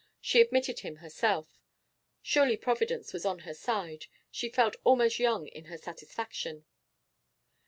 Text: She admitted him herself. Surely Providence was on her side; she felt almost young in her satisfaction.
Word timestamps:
She 0.19 0.41
admitted 0.41 0.79
him 0.79 0.95
herself. 0.95 1.59
Surely 2.23 2.57
Providence 2.57 3.13
was 3.13 3.23
on 3.23 3.41
her 3.45 3.53
side; 3.53 4.07
she 4.31 4.49
felt 4.49 4.75
almost 4.83 5.19
young 5.19 5.45
in 5.49 5.65
her 5.65 5.77
satisfaction. 5.77 6.65